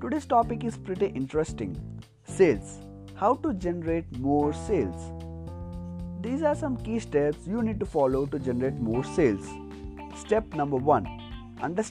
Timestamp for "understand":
11.60-11.88